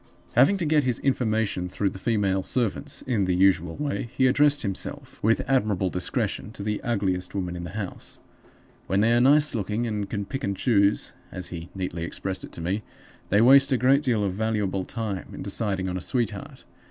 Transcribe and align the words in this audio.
"Having 0.33 0.57
to 0.57 0.65
get 0.65 0.83
his 0.83 0.97
information 1.01 1.69
through 1.69 1.91
the 1.91 1.99
female 1.99 2.41
servants 2.41 3.03
in 3.03 3.25
the 3.25 3.35
usual 3.35 3.75
way, 3.75 4.09
he 4.17 4.25
addressed 4.25 4.63
himself, 4.63 5.21
with 5.21 5.47
admirable 5.47 5.91
discretion, 5.91 6.51
to 6.53 6.63
the 6.63 6.81
ugliest 6.81 7.35
woman 7.35 7.55
in 7.55 7.65
the 7.65 7.69
house. 7.77 8.19
'When 8.87 9.01
they 9.01 9.13
are 9.13 9.21
nice 9.21 9.53
looking, 9.53 9.85
and 9.85 10.09
can 10.09 10.25
pick 10.25 10.43
and 10.43 10.57
choose,' 10.57 11.13
as 11.31 11.49
he 11.49 11.69
neatly 11.75 12.03
expressed 12.03 12.43
it 12.43 12.51
to 12.53 12.61
me, 12.61 12.81
'they 13.29 13.41
waste 13.41 13.71
a 13.71 13.77
great 13.77 14.01
deal 14.01 14.23
of 14.23 14.33
valuable 14.33 14.85
time 14.85 15.35
in 15.35 15.43
deciding 15.43 15.87
on 15.87 15.97
a 15.97 16.01
sweetheart. 16.01 16.63